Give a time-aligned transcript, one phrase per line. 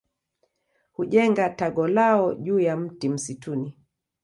[0.91, 3.77] Hujenga tago lao juu ya mti msituni.